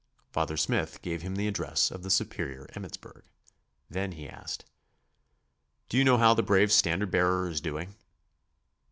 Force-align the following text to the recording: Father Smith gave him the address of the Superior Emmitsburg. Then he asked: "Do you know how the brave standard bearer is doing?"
Father 0.31 0.57
Smith 0.57 1.03
gave 1.03 1.21
him 1.21 1.35
the 1.35 1.47
address 1.47 1.91
of 1.91 2.01
the 2.01 2.09
Superior 2.09 2.65
Emmitsburg. 2.75 3.21
Then 3.87 4.13
he 4.13 4.27
asked: 4.27 4.65
"Do 5.89 5.97
you 5.99 6.03
know 6.03 6.17
how 6.17 6.33
the 6.33 6.41
brave 6.41 6.71
standard 6.71 7.11
bearer 7.11 7.47
is 7.47 7.61
doing?" 7.61 7.93